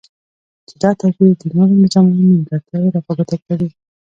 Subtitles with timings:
[0.67, 3.69] چی دا توپیر د نورو نظامونو نیمګرتیاوی را په ګوته کوی